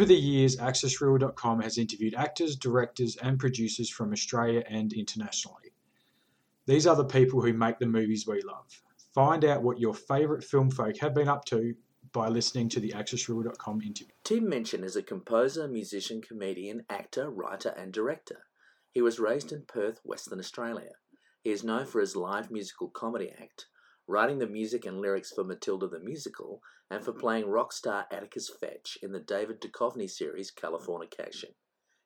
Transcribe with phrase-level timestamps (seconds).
[0.00, 5.74] Over the years, AccessReel.com has interviewed actors, directors, and producers from Australia and internationally.
[6.64, 8.82] These are the people who make the movies we love.
[9.14, 11.74] Find out what your favourite film folk have been up to
[12.14, 14.14] by listening to the AccessReel.com interview.
[14.24, 18.46] Tim Minchin is a composer, musician, comedian, actor, writer, and director.
[18.92, 20.92] He was raised in Perth, Western Australia.
[21.42, 23.66] He is known for his live musical comedy act,
[24.10, 26.60] writing the music and lyrics for Matilda the Musical,
[26.90, 31.54] and for playing rock star Atticus Fetch in the David Duchovny series Californication.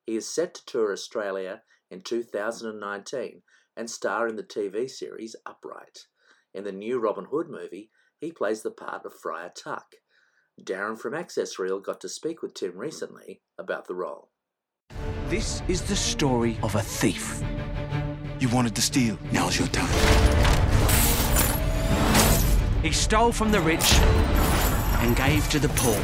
[0.04, 3.40] He is set to tour Australia in 2019
[3.76, 6.00] and star in the TV series Upright.
[6.52, 7.90] In the new Robin Hood movie,
[8.20, 9.86] he plays the part of Friar Tuck.
[10.62, 14.28] Darren from Access Reel got to speak with Tim recently about the role.
[15.28, 17.42] This is the story of a thief.
[18.38, 19.18] You wanted to steal.
[19.32, 20.23] Now's your time.
[22.84, 23.94] He stole from the rich
[25.00, 25.96] and gave to the poor.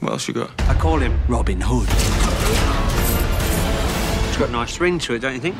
[0.00, 0.50] What else you got?
[0.62, 1.88] I call him Robin Hood.
[4.28, 5.54] It's got a nice ring to it, don't you think?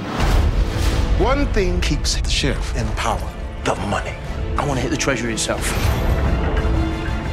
[1.20, 4.14] One thing keeps the sheriff in power the money.
[4.58, 5.64] I want to hit the treasury itself.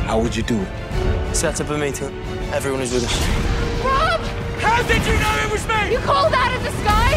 [0.05, 1.35] How would you do it?
[1.35, 2.13] Set up a meeting.
[2.53, 3.83] Everyone is with us.
[3.83, 4.21] Rob!
[4.61, 5.91] How did you know it was me?
[5.91, 7.12] You call that a disguise?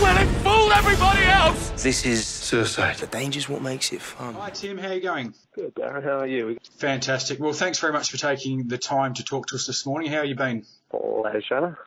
[0.00, 1.82] Well, it fooled everybody else!
[1.82, 2.96] This is Suicide.
[2.96, 4.34] the danger's what makes it fun.
[4.34, 4.78] Hi, Tim.
[4.78, 5.34] How are you going?
[5.54, 6.04] Good, Darren.
[6.04, 6.56] How are you?
[6.78, 7.40] Fantastic.
[7.40, 10.10] Well, thanks very much for taking the time to talk to us this morning.
[10.10, 10.64] How have you been?
[10.90, 11.78] Pleasure.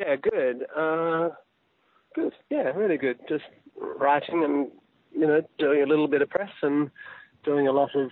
[0.00, 0.66] Yeah, good.
[0.74, 1.30] Uh,
[2.14, 2.32] good.
[2.50, 3.18] Yeah, really good.
[3.28, 3.44] Just
[3.76, 4.68] writing and
[5.12, 6.90] you know doing a little bit of press and
[7.44, 8.10] doing a lot of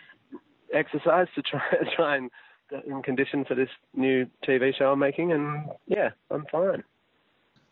[0.72, 1.62] exercise to try
[1.96, 2.30] try and
[2.70, 5.32] get in condition for this new TV show I'm making.
[5.32, 6.82] And yeah, I'm fine.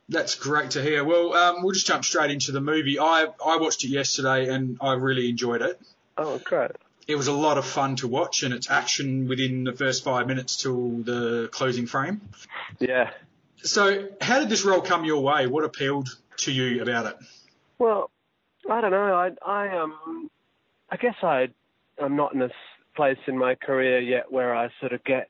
[0.09, 1.03] That's great to hear.
[1.03, 2.98] Well, um, we'll just jump straight into the movie.
[2.98, 5.81] I, I watched it yesterday and I really enjoyed it.
[6.19, 6.72] Oh, great.
[7.06, 10.26] It was a lot of fun to watch and it's action within the first five
[10.26, 12.20] minutes till the closing frame.
[12.78, 13.10] Yeah.
[13.59, 15.47] So, how did this role come your way?
[15.47, 17.16] What appealed to you about it?
[17.78, 18.10] Well,
[18.70, 19.14] I don't know.
[19.14, 20.31] I I um
[20.91, 21.48] I guess I
[22.00, 22.53] I'm not in this
[22.94, 25.28] place in my career yet where I sort of get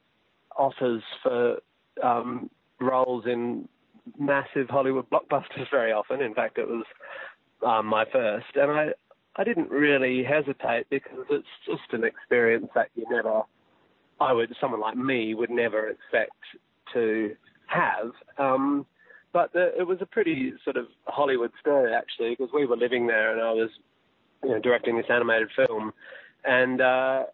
[0.57, 1.59] offers for
[2.03, 3.69] um roles in
[4.19, 6.21] massive Hollywood blockbusters very often.
[6.21, 6.85] In fact, it was
[7.67, 8.89] um, my first, and I
[9.37, 13.43] I didn't really hesitate because it's just an experience that you never
[14.21, 16.33] I would someone like me would never expect
[16.93, 17.35] to
[17.67, 18.13] have.
[18.39, 18.87] Um,
[19.33, 23.07] but the, it was a pretty sort of Hollywood story actually, because we were living
[23.07, 23.71] there and I was,
[24.45, 25.93] you know, directing this animated film,
[26.45, 27.25] and uh,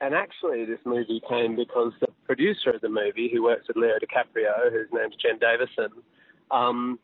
[0.00, 3.94] and actually this movie came because the producer of the movie, who works with Leo
[3.98, 5.90] DiCaprio, whose name's Jen Davisson,
[6.50, 6.98] um,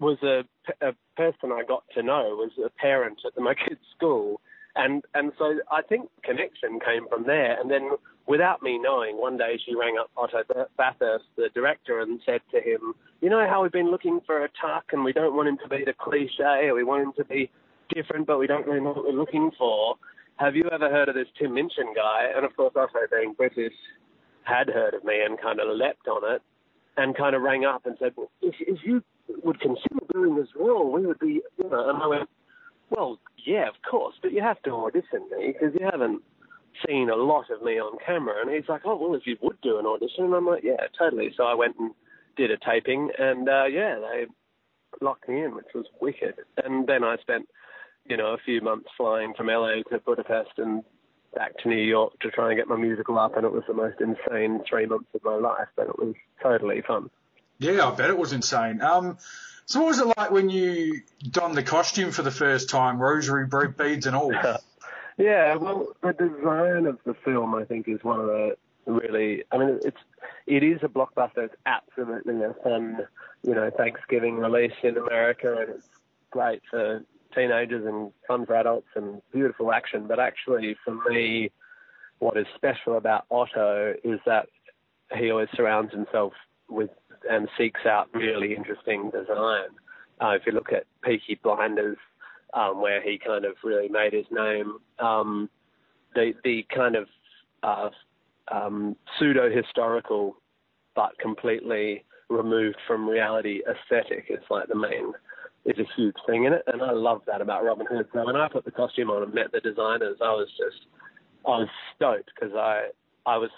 [0.00, 0.42] was a,
[0.84, 4.40] a person I got to know, was a parent at my kid's school,
[4.74, 7.90] and and so I think connection came from there, and then
[8.26, 10.42] without me knowing, one day she rang up Otto
[10.76, 14.48] Bathurst, the director, and said to him, "You know how we've been looking for a
[14.60, 17.24] tuck, and we don't want him to be the cliche, or we want him to
[17.24, 17.50] be
[17.94, 19.96] different, but we don't really know what we're looking for.
[20.42, 23.74] Have you ever heard of this Tim Minchin guy?" And of course, Otto, being British,
[24.42, 26.42] had heard of me and kind of leapt on it,
[26.96, 29.04] and kind of rang up and said, well, "If, if you
[29.44, 31.88] would consider doing this role, we would be," you know.
[31.88, 32.28] And I went,
[32.90, 36.22] "Well, yeah, of course, but you have to audition me because you haven't."
[36.86, 38.40] seen a lot of me on camera.
[38.40, 40.24] And he's like, oh, well, if you would do an audition.
[40.24, 41.32] And I'm like, yeah, totally.
[41.36, 41.92] So I went and
[42.36, 44.26] did a taping, and uh, yeah, they
[45.04, 46.34] locked me in, which was wicked.
[46.64, 47.46] And then I spent,
[48.06, 50.82] you know, a few months flying from LA to Budapest and
[51.34, 53.74] back to New York to try and get my musical up, and it was the
[53.74, 57.10] most insane three months of my life, but it was totally fun.
[57.58, 58.82] Yeah, I bet it was insane.
[58.82, 59.18] Um,
[59.66, 63.46] so what was it like when you donned the costume for the first time, rosary
[63.46, 64.32] beads and all?
[65.18, 68.56] Yeah, well, the design of the film, I think, is one of the
[68.86, 69.44] really.
[69.52, 69.98] I mean, it's
[70.46, 71.44] it is a blockbuster.
[71.44, 73.06] It's absolutely a fun,
[73.42, 75.88] you know, Thanksgiving release in America, and it's
[76.30, 80.06] great for teenagers and fun for adults and beautiful action.
[80.06, 81.50] But actually, for me,
[82.18, 84.46] what is special about Otto is that
[85.16, 86.32] he always surrounds himself
[86.68, 86.90] with
[87.28, 89.68] and seeks out really interesting design.
[90.20, 91.98] Uh, if you look at Peaky Blinders,
[92.54, 94.78] um, where he kind of really made his name.
[94.98, 95.48] Um,
[96.14, 97.06] the the kind of
[97.62, 97.90] uh,
[98.50, 100.36] um, pseudo historical,
[100.94, 105.12] but completely removed from reality aesthetic is like the main
[105.64, 108.08] is a huge thing in it, and I love that about Robin Hood.
[108.12, 110.86] So when I put the costume on and met the designers, I was just
[111.46, 112.88] I was stoked because I
[113.26, 113.50] I was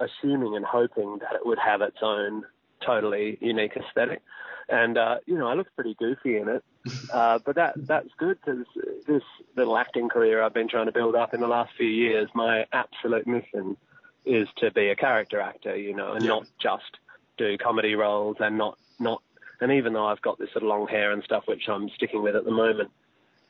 [0.00, 2.44] assuming and hoping that it would have its own
[2.84, 4.20] totally unique aesthetic.
[4.68, 6.64] and uh, you know I look pretty goofy in it,
[7.12, 8.64] uh, but that that's good because
[9.06, 9.22] this
[9.56, 12.66] little acting career I've been trying to build up in the last few years, my
[12.72, 13.76] absolute mission
[14.24, 16.30] is to be a character actor, you know, and Yeah.
[16.30, 16.98] not just
[17.38, 19.22] do comedy roles and not not
[19.62, 22.22] and even though I've got this sort of long hair and stuff, which I'm sticking
[22.22, 22.90] with at the moment,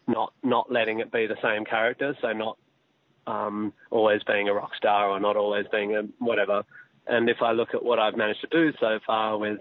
[0.07, 2.59] not not letting it be the same character, so not
[3.27, 6.65] um, always being a rock star or not always being a whatever.
[7.07, 9.59] And if I look at what I've managed to do so far with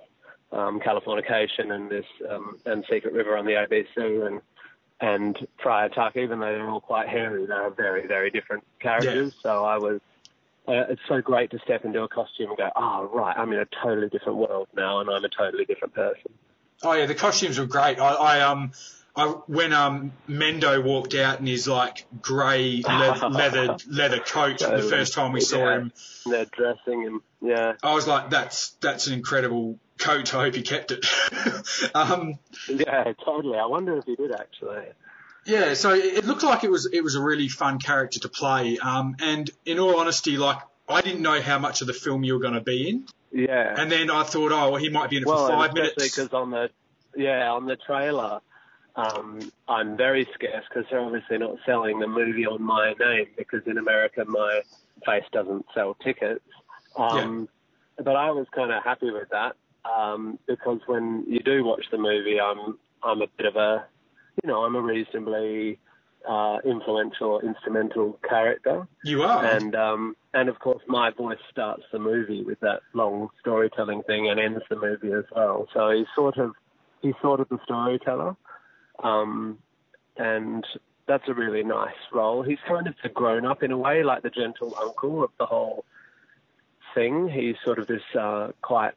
[0.52, 4.42] um, Californication and this um, and Secret River on the ABC and
[5.00, 9.34] and Friar Tuck, even though they're all quite hairy, they're very very different characters.
[9.42, 10.02] So I was.
[10.68, 13.60] Uh, it's so great to step into a costume and go, oh right, I'm in
[13.60, 16.32] a totally different world now, and I'm a totally different person.
[16.84, 18.00] Oh yeah, the costumes were great.
[18.00, 18.72] I, I um,
[19.16, 24.82] I when um Mendo walked out in his like grey leather leather, leather coat the
[24.90, 25.76] first time we saw Yeah.
[25.78, 25.94] him,
[26.26, 30.34] they're dressing him, yeah, I was like, that's that's an incredible coat.
[30.34, 31.06] I hope he kept it.
[31.96, 33.58] um, yeah, totally.
[33.58, 34.86] I wonder if he did actually.
[35.46, 38.30] yeah, so it it looked like it was it was a really fun character to
[38.30, 38.78] play.
[38.80, 40.58] Um, and in all honesty, like
[40.90, 43.76] I didn't know how much of the film you were going to be in, Yeah.
[43.78, 45.96] and then I thought, oh, well, he might be in it well, for five minutes.
[45.98, 46.70] because on the
[47.16, 48.42] yeah on the trailer,
[48.96, 53.62] um, I'm very scarce because they're obviously not selling the movie on my name because
[53.66, 54.62] in America my
[55.06, 56.44] face doesn't sell tickets.
[56.98, 57.48] Um,
[57.98, 59.56] But I was kind of happy with that
[59.86, 63.86] um, because when you do watch the movie, I'm I'm a bit of a
[64.44, 65.80] you know I'm a reasonably
[66.28, 68.88] uh, influential instrumental character.
[69.04, 69.44] You are.
[69.44, 74.30] And um, and of course, my voice starts the movie with that long storytelling thing
[74.30, 75.68] and ends the movie as well.
[75.74, 76.54] So he's sort of
[77.02, 78.36] he's sort of the storyteller,
[79.04, 79.58] um,
[80.18, 80.66] and
[81.08, 82.44] that's a really nice role.
[82.44, 85.46] He's kind of the grown up in a way, like the gentle uncle of the
[85.46, 85.86] whole
[86.94, 87.30] thing.
[87.30, 88.94] He's sort of this uh, quite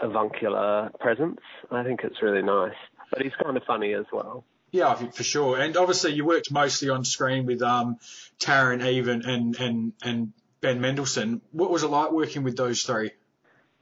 [0.00, 1.40] avuncular presence.
[1.70, 2.76] I think it's really nice,
[3.10, 4.44] but he's kind of funny as well.
[4.72, 5.60] Yeah, for sure.
[5.60, 7.98] And obviously, you worked mostly on screen with um,
[8.40, 10.32] Taron, Eve, and, and, and,
[10.62, 11.40] Ben Mendelsohn.
[11.50, 13.10] What was it like working with those three?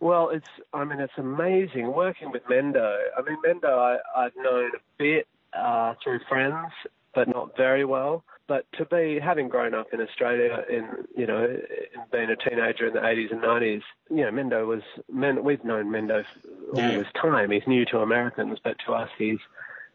[0.01, 2.97] Well, it's I mean it's amazing working with Mendo.
[3.17, 6.73] I mean Mendo I, I've known a bit uh, through friends,
[7.15, 8.25] but not very well.
[8.47, 12.87] But to be having grown up in Australia in you know in being a teenager
[12.87, 14.81] in the 80s and 90s, you know Mendo was
[15.13, 16.25] Men, we've known Mendo
[16.73, 16.97] all Yeah.
[16.97, 17.51] this time.
[17.51, 19.39] He's new to Americans, but to us he's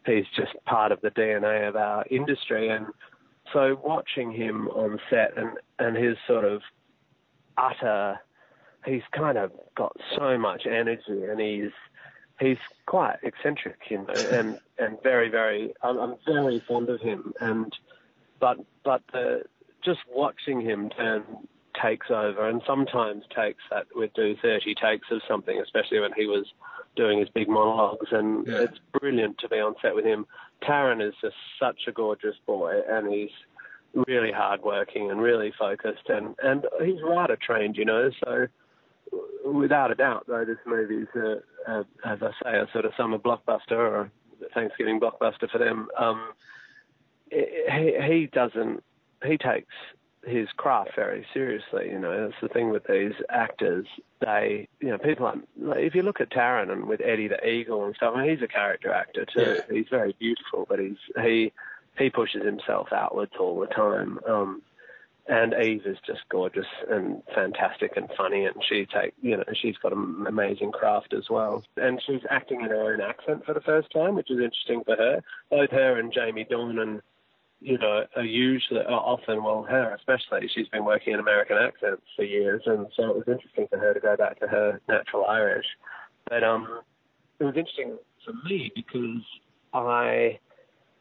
[0.06, 2.68] he's just part of the DNA of our industry.
[2.68, 2.86] And
[3.52, 6.62] so watching him on set and and his sort of
[7.58, 8.18] utter
[8.84, 11.72] he's kind of got so much energy and he's
[12.38, 17.32] he's quite eccentric, you know, and and very very I'm, I'm very fond of him
[17.40, 17.72] and
[18.40, 19.44] but but the
[19.82, 21.24] just watching him turn
[21.80, 26.26] takes over and sometimes takes that would do 30 takes of something especially when he
[26.26, 26.46] was
[26.94, 28.62] doing his big monologues and Yeah.
[28.62, 30.26] it's brilliant to be on set with him
[30.62, 33.30] Taron is just such a gorgeous boy and he's
[34.06, 38.46] really hardworking and really focused and and he's RADA trained you know so
[39.44, 41.36] without a doubt, though, this movie's, a,
[41.70, 44.10] a, as I say, a sort of summer blockbuster or
[44.54, 45.88] Thanksgiving blockbuster for them.
[45.96, 46.32] Um,
[47.30, 48.82] he, he doesn't,
[49.24, 49.72] he takes
[50.26, 51.88] his craft very seriously.
[51.90, 53.86] You know, that's the thing with these actors.
[54.20, 55.26] They, you know, people.
[55.26, 58.22] Like, like, if you look at Taron and with Eddie the Eagle and stuff, I
[58.22, 59.56] mean, he's a character actor too.
[59.56, 59.74] Yeah.
[59.76, 61.52] He's very beautiful, but he's he
[61.98, 64.18] he pushes himself outwards all the time.
[64.28, 64.62] Um,
[65.28, 69.76] and Eve is just gorgeous and fantastic and funny, and she take you know she's
[69.78, 73.60] got an amazing craft as well, and she's acting in her own accent for the
[73.60, 75.22] first time, which is interesting for her.
[75.50, 77.00] Both her and Jamie Dornan,
[77.60, 82.02] you know, are usually are often well her especially she's been working in American accents
[82.14, 85.24] for years, and so it was interesting for her to go back to her natural
[85.26, 85.66] Irish.
[86.28, 86.80] But um,
[87.38, 89.22] it was interesting for me because
[89.72, 90.38] I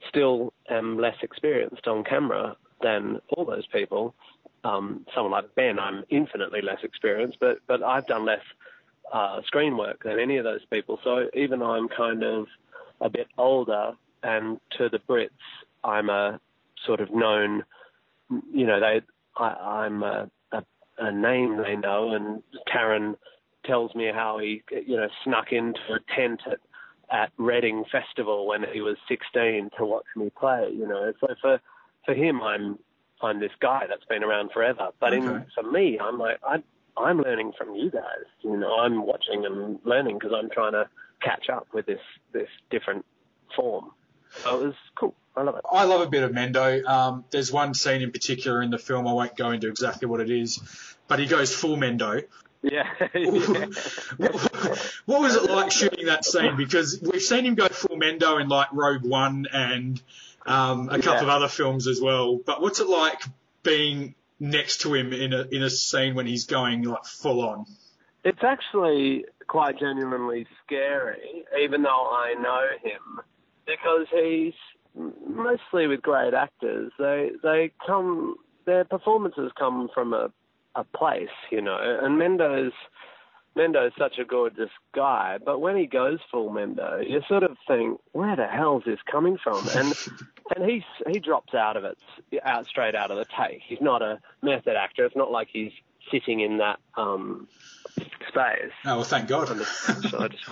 [0.07, 4.15] still am less experienced on camera than all those people.
[4.63, 8.43] Um, someone like Ben, I'm infinitely less experienced, but but I've done less
[9.12, 11.00] uh, screen work than any of those people.
[11.03, 12.47] So even though I'm kind of
[13.01, 13.93] a bit older,
[14.24, 15.29] and to the Brits,
[15.83, 16.39] I'm a
[16.85, 17.63] sort of known,
[18.53, 19.01] you know, they
[19.37, 19.47] I,
[19.85, 20.63] I'm a, a,
[20.97, 22.41] a name they know, and
[22.73, 23.15] Taron
[23.65, 26.59] tells me how he, you know, snuck into a tent at
[27.11, 30.69] at Reading Festival when he was 16 to watch me play.
[30.73, 31.59] You know, so for
[32.05, 32.79] for him, I'm
[33.21, 34.89] I'm this guy that's been around forever.
[34.99, 36.63] But in for me, I'm like I
[36.97, 38.25] I'm learning from you guys.
[38.41, 40.89] You know, I'm watching and learning because I'm trying to
[41.21, 41.99] catch up with this
[42.33, 43.05] this different
[43.55, 43.91] form.
[44.43, 45.15] So it was cool.
[45.35, 45.61] I love it.
[45.69, 46.83] I love a bit of Mendo.
[46.85, 50.21] Um, there's one scene in particular in the film, I won't go into exactly what
[50.21, 50.61] it is,
[51.07, 52.23] but he goes full Mendo.
[52.61, 52.87] Yeah.
[53.13, 53.65] yeah.
[55.05, 56.55] what was it like shooting that scene?
[56.55, 60.01] Because we've seen him go full Mendo in like Rogue One and
[60.45, 61.23] um, a couple Yeah.
[61.23, 62.37] of other films as well.
[62.37, 63.21] But what's it like
[63.63, 67.65] being next to him in a in a scene when he's going like full on?
[68.23, 73.21] It's actually quite genuinely scary, even though I know him,
[73.65, 74.53] because he's
[75.27, 76.91] mostly with great actors.
[76.98, 80.31] They they come their performances come from a
[80.75, 81.77] a place, you know.
[82.01, 82.74] And Mendo's
[83.55, 88.00] Mendo's such a gorgeous guy, but when he goes full Mendo, you sort of think,
[88.12, 89.65] where the hell's this coming from?
[89.75, 89.93] And
[90.55, 91.98] and he he drops out of it,
[92.43, 93.62] out straight out of the take.
[93.65, 95.05] He's not a method actor.
[95.05, 95.72] It's not like he's
[96.12, 97.48] sitting in that um,
[98.27, 98.72] space.
[98.86, 99.48] Oh well, thank God.
[99.48, 100.45] Shall I just?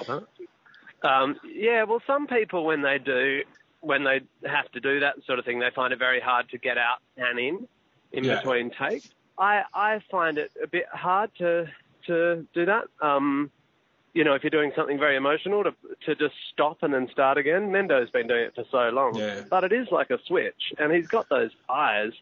[1.04, 3.42] Um, yeah, well, some people when they do,
[3.82, 6.58] when they have to do that sort of thing, they find it very hard to
[6.58, 7.68] get out and in
[8.12, 8.36] in Yeah.
[8.38, 9.10] between takes.
[9.38, 11.68] I I find it a bit hard to
[12.08, 12.86] to do that.
[13.02, 13.52] Um,
[14.14, 15.74] you know, if you're doing something very emotional, to
[16.06, 17.72] to just stop and then start again.
[17.72, 19.42] Mendo's been doing it for so long, Yeah.
[19.50, 22.14] but it is like a switch, and he's got those eyes.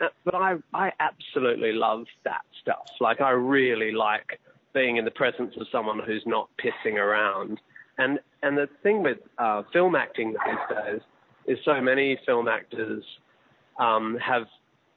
[0.00, 2.86] Uh, But I I absolutely love that stuff.
[3.00, 4.40] Like I really like
[4.72, 7.60] being in the presence of someone who's not pissing around.
[7.98, 11.00] And and the thing with uh, film acting these days
[11.46, 13.04] is so many film actors
[13.78, 14.46] um, have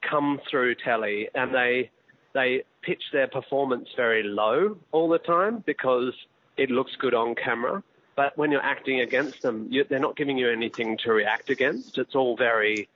[0.02, 1.90] come through telly and they
[2.32, 6.12] they pitch their performance very low all the time because
[6.56, 7.82] it looks good on camera.
[8.14, 11.98] But when you're acting against them, you, they're not giving you anything to react against.
[11.98, 12.88] It's all very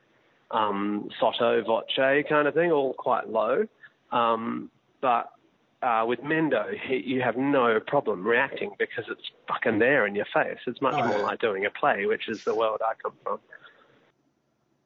[0.51, 3.67] um, sotto voce kind of thing, all quite low.
[4.13, 5.33] Um, but
[5.83, 10.27] uh, with Mendo, he, you have no problem reacting because it's fucking there in your
[10.35, 10.59] face.
[10.67, 11.25] It's much Oh, more yeah.
[11.25, 13.39] like doing a play, which is the world I come from.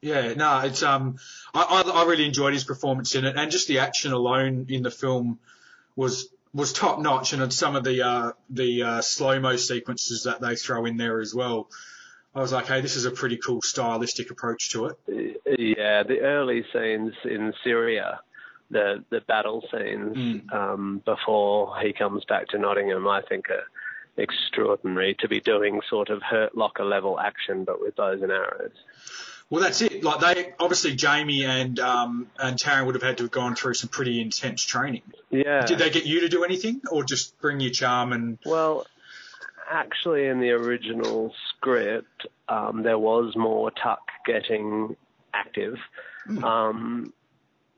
[0.00, 1.16] Yeah, no, it's um,
[1.54, 4.82] I, I I really enjoyed his performance in it, and just the action alone in
[4.82, 5.38] the film
[5.96, 10.40] was was top notch, and some of the uh the uh, slow mo sequences that
[10.42, 11.70] they throw in there as well.
[12.34, 14.98] I was like, hey, this is a pretty cool stylistic approach to it.
[15.46, 18.20] Yeah, the early scenes in Syria,
[18.70, 23.64] the the battle scenes um, before he comes back to Nottingham, I think are
[24.16, 28.72] extraordinary to be doing sort of Hurt Locker level action, but with bows and arrows.
[29.50, 30.02] Well, that's it.
[30.02, 33.74] Like they obviously Jamie and um and Taron would have had to have gone through
[33.74, 35.02] some pretty intense training.
[35.30, 35.66] Yeah.
[35.66, 38.38] Did they get you to do anything, or just bring your charm and?
[38.44, 38.86] Well,
[39.70, 44.96] actually, in the original script, um, there was more Tuck getting
[45.32, 45.76] active.
[46.42, 47.12] Um,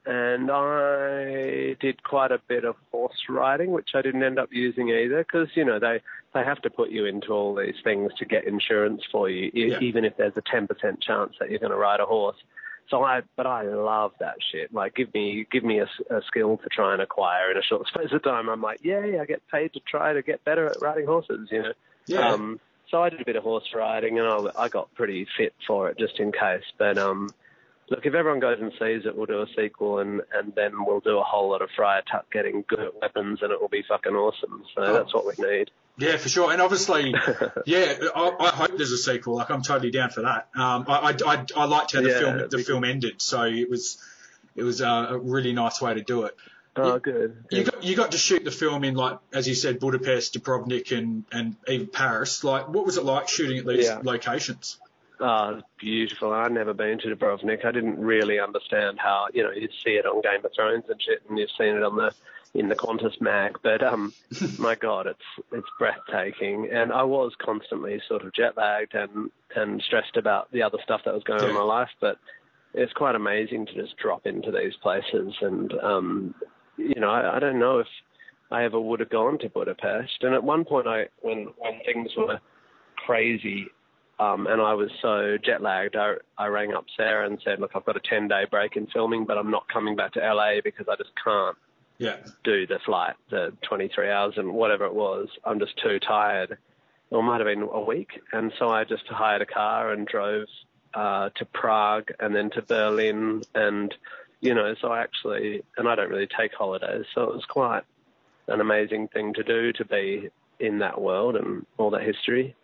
[0.07, 4.89] and I did quite a bit of horse riding, which I didn't end up using
[4.91, 6.01] either, because you know they
[6.35, 9.79] they have to put you into all these things to get insurance for you, Yeah.
[9.81, 12.37] even if there's a ten percent chance that you're going to ride a horse.
[12.89, 14.73] So I, but I love that shit.
[14.73, 17.63] Like, give me, give me a, s- a skill to try and acquire in a
[17.63, 18.49] short space of time.
[18.49, 21.63] I'm like, yay, I get paid to try to get better at riding horses, you
[21.65, 21.73] know.
[22.07, 22.31] Yeah.
[22.31, 25.53] Um, so I did a bit of horse riding, and I, I got pretty fit
[25.67, 26.63] for it, just in case.
[26.79, 27.31] But um,
[27.89, 31.01] look, if everyone goes and sees it, we'll do a sequel, and and then we'll
[31.01, 33.85] do a whole lot of Friar Tuck getting good at weapons, and it will be
[33.89, 34.65] fucking awesome.
[34.75, 34.93] So Oh.
[34.95, 35.71] that's what we need.
[35.99, 36.53] Yeah, for sure.
[36.53, 37.15] And obviously,
[37.67, 39.37] yeah, I, I hope there's a sequel.
[39.37, 40.49] Like, I'm totally down for that.
[40.55, 43.71] Um, I, I, I, I liked how the Yeah, film the film ended, so it
[43.71, 43.97] was
[44.55, 46.35] it was a really nice way to do it.
[46.79, 47.45] Oh, good.
[47.51, 50.95] You got you got to shoot the film in like as you said, Budapest, Dubrovnik,
[50.97, 52.45] and and even Paris.
[52.45, 54.01] Like, what was it like shooting at these Yeah.
[54.03, 54.79] locations?
[55.21, 56.33] It's beautiful.
[56.33, 57.65] I'd never been to Dubrovnik.
[57.65, 61.01] I didn't really understand how, you know, you'd see it on Game of Thrones and
[61.01, 62.13] shit, and you've seen it on the
[62.55, 63.59] in the Qantas mag.
[63.63, 64.13] But um,
[64.59, 66.69] my God, it's it's breathtaking.
[66.73, 71.03] And I was constantly sort of jet lagged and and stressed about the other stuff
[71.05, 71.91] that was going on in my life.
[72.01, 72.19] But
[72.75, 75.35] it's quite amazing to just drop into these places.
[75.41, 76.35] And um,
[76.77, 77.89] you know, I, I don't know if
[78.51, 80.23] I ever would have gone to Budapest.
[80.23, 82.41] And at one point, I when when things were
[82.97, 83.69] crazy
[84.19, 87.73] um, and I was so jet lagged, I, I rang up Sarah and said, "Look,
[87.75, 90.61] I've got a 10 day break in filming, but I'm not coming back to LA
[90.65, 91.57] because I just can't
[91.99, 95.29] Yeah, do the flight, the 23 hours and whatever it was.
[95.45, 96.57] I'm just too tired.
[97.11, 100.07] Or it might have been a week, and so I just hired a car and
[100.07, 100.47] drove
[100.95, 103.95] uh, to Prague and then to Berlin, and
[104.41, 107.83] you know, so I actually, and I don't really take holidays, so it was quite
[108.49, 112.55] an amazing thing to do to be in that world and all that history.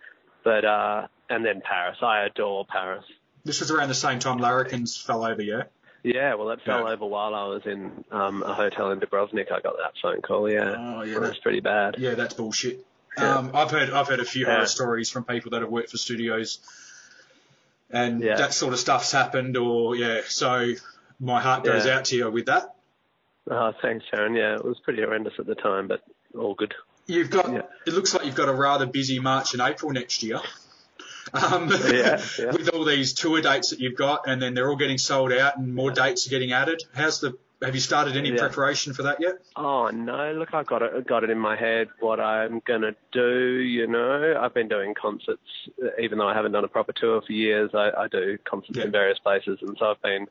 [0.44, 3.04] But uh, and then Paris, I adore Paris.
[3.44, 5.42] this was around the same time Larrikins fell over.
[5.42, 5.64] Yeah.
[6.04, 6.92] Yeah, well, that fell Yeah.
[6.94, 9.52] over while I was in um, a hotel in Dubrovnik.
[9.52, 10.50] I got that phone call.
[10.50, 11.96] Yeah, Oh, yeah, that's- pretty bad.
[11.98, 12.84] Yeah, that's bullshit.
[13.16, 13.36] Yeah.
[13.38, 14.54] Um, I've heard I've heard a few Yeah.
[14.54, 16.58] horror stories from people that have worked for studios,
[17.90, 19.56] and that sort of stuff's happened.
[19.56, 20.72] Or yeah, so
[21.20, 22.74] my heart goes out to you with that.
[23.50, 24.34] Oh, thanks, Sharon.
[24.34, 26.02] Yeah, it was pretty horrendous at the time, but
[26.36, 26.74] all good.
[27.06, 27.52] You've got.
[27.86, 30.40] It looks like you've got a rather busy March and April next year.
[31.32, 32.50] Um, Yeah, yeah.
[32.52, 35.56] with all these tour dates that you've got, and then they're all getting sold out,
[35.56, 36.82] and more dates are getting added.
[36.94, 37.36] How's the?
[37.62, 38.38] Have you started any Yeah.
[38.40, 39.34] preparation for that yet?
[39.54, 40.32] Oh no!
[40.32, 43.38] Look, I've got it, got it in my head what I'm gonna do.
[43.60, 45.40] You know, I've been doing concerts,
[46.00, 47.70] even though I haven't done a proper tour for years.
[47.72, 48.86] I, I do concerts Yeah.
[48.86, 50.26] in various places, and so I've been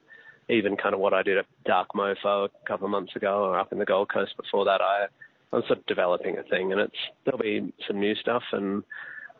[0.49, 3.57] even kind of what I did at Dark Mofo a couple of months ago, or
[3.57, 4.81] up in the Gold Coast before that.
[4.81, 5.07] I
[5.53, 8.83] I'm sort of developing a thing, and it's there'll be some new stuff, and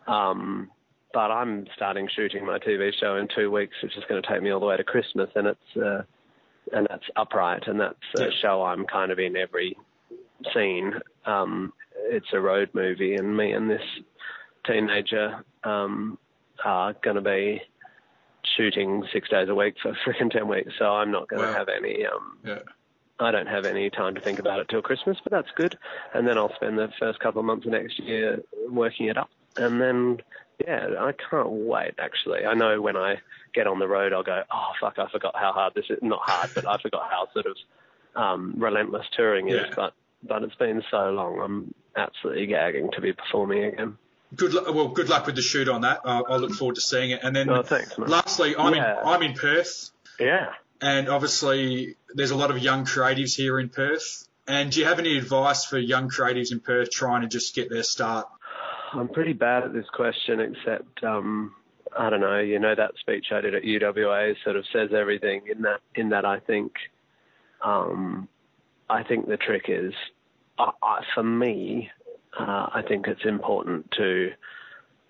[0.08, 0.72] um,
[1.13, 4.41] but I'm starting shooting my TV show in two weeks, which is going to take
[4.41, 5.77] me all the way to Christmas, and it's.
[5.77, 6.03] Uh,
[6.74, 8.30] and that's upright, and that's a Yeah.
[8.41, 9.75] show I'm kind of in every
[10.53, 10.94] scene.
[11.25, 13.82] Um, it's a road movie, and me and this
[14.65, 16.18] teenager um,
[16.63, 17.62] are going to be
[18.56, 20.72] shooting six days a week for freaking ten weeks.
[20.77, 21.53] So I'm not going to Wow.
[21.58, 22.06] have any.
[22.06, 22.60] Um, Yeah.
[23.20, 25.77] I don't have any time to think about it till Christmas, but that's good.
[26.13, 28.39] And then I'll spend the first couple of months of next year
[28.70, 30.22] working it up, and then
[30.68, 31.96] yeah, I can't wait.
[32.00, 33.20] Actually, I know when I
[33.53, 36.00] get on the road, I'll go, oh fuck, I forgot how hard this is.
[36.01, 37.56] Not hard, but I forgot how sort of
[38.15, 39.56] um, relentless touring is.
[39.68, 39.74] Yeah.
[39.75, 41.39] But but it's been so long.
[41.41, 43.98] I'm absolutely gagging to be performing again.
[44.36, 44.53] Good.
[44.53, 46.01] lu- Well, good luck with the shoot on that.
[46.06, 47.22] Uh, I look forward to seeing it.
[47.24, 48.08] And then, Oh, thanks, man.
[48.10, 49.01] lastly, I'm Yeah.
[49.01, 49.89] in I'm in Perth,
[50.20, 50.53] Yeah.
[50.80, 54.27] and obviously there's a lot of young creatives here in Perth.
[54.48, 57.70] And do you have any advice for young creatives in Perth trying to just get
[57.70, 58.27] their start?
[58.93, 61.53] I'm pretty bad at this question, except um,
[61.98, 62.39] I don't know.
[62.39, 65.41] You know that speech I did at UWA sort of says everything.
[65.53, 66.74] In that, in that, I think,
[67.63, 68.27] um,
[68.89, 69.93] I think the trick is,
[70.60, 70.71] uh,
[71.13, 71.89] for me,
[72.38, 74.31] uh, I think it's important to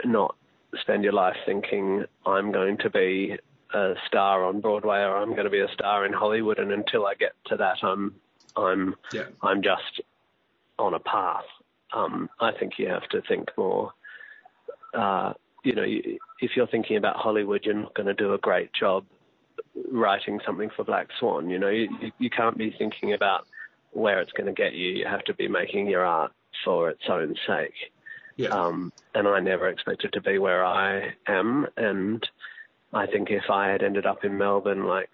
[0.06, 0.36] not
[0.80, 3.38] spend your life thinking I'm going to be
[3.74, 7.06] a star on Broadway or I'm going to be a star in Hollywood, and until
[7.06, 8.16] I get to that, I'm
[8.56, 9.26] I'm Yeah.
[9.42, 10.02] I'm just
[10.78, 11.46] on a path.
[11.94, 13.94] Um, I think you have to think more.
[14.94, 18.72] Uh, you know, if you're thinking about Hollywood, you're not going to do a great
[18.74, 19.06] job
[19.92, 21.50] writing something for Black Swan.
[21.50, 23.46] You know, you, you- can't be thinking about
[23.92, 24.90] where it's going to get you.
[24.90, 26.32] You have to be making your art
[26.66, 27.74] for its own sake.
[28.38, 28.50] Yeah.
[28.50, 31.68] Um, and I never expected to be where I am.
[31.78, 32.28] And
[32.94, 35.10] I think if I had ended up in Melbourne, like,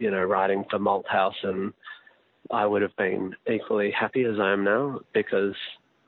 [0.00, 1.72] you know, writing for Malthouse, and
[2.50, 5.54] I would have been equally happy as I am now because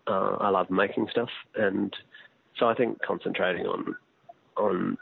[0.09, 1.29] uh, I love making stuff.
[1.55, 1.95] And
[2.59, 3.95] so I think concentrating on,
[4.57, 4.99] on,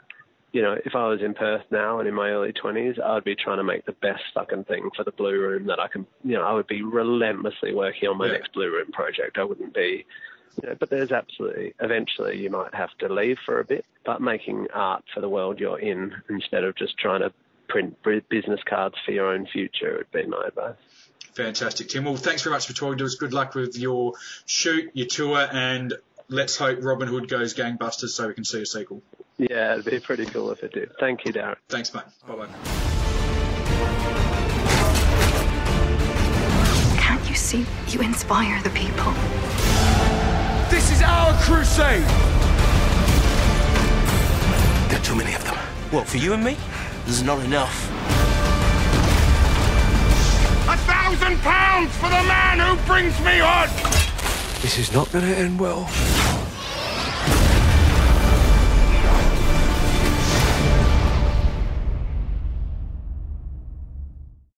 [0.53, 3.23] you know, if I was in Perth now and in my early 20s, I would
[3.23, 6.05] be trying to make the best fucking thing for the Blue Room that I can,
[6.23, 8.33] you know, I would be relentlessly working on my Yeah.
[8.33, 9.37] next Blue Room project.
[9.37, 10.05] I wouldn't be,
[10.61, 14.21] you know, but there's absolutely, eventually you might have to leave for a bit, but
[14.21, 17.31] making art for the world you're in instead of just trying to
[17.67, 17.97] print
[18.29, 20.75] business cards for your own future would be my advice.
[21.37, 22.03] Fantastic, Tim.
[22.03, 23.13] Well, thanks very much for talking to us.
[23.13, 24.13] Good luck with your
[24.47, 25.93] shoot, your tour, and
[26.29, 29.03] let's hope Robin Hood goes gangbusters so we can see a sequel.
[29.37, 30.93] Yeah, it'd be pretty cool if it did.
[30.99, 31.55] Thank you, Darren.
[31.69, 32.05] Thanks, mate.
[32.27, 32.47] Bye bye.
[36.97, 37.67] Can't you see?
[37.89, 39.13] You inspire the people.
[40.71, 42.01] This is our crusade.
[44.89, 45.55] There are too many of them.
[45.91, 46.57] What, for you and me?
[47.05, 48.26] There's not enough.
[51.17, 53.67] Thousand pounds for the man who brings me on!
[54.61, 55.89] This is not to end well.